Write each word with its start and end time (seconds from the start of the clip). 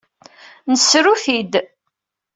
Nessru-t-id. 0.71 1.53